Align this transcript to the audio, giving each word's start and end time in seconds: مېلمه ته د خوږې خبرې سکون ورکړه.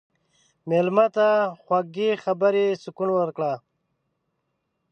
مېلمه 0.69 1.05
ته 1.15 1.27
د 1.43 1.49
خوږې 1.61 2.11
خبرې 2.23 2.65
سکون 2.83 3.09
ورکړه. 3.13 3.53